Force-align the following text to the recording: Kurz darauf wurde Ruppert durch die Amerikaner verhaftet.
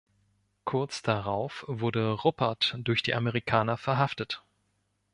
Kurz 0.65 1.03
darauf 1.03 1.63
wurde 1.67 2.09
Ruppert 2.13 2.73
durch 2.79 3.03
die 3.03 3.13
Amerikaner 3.13 3.77
verhaftet. 3.77 4.41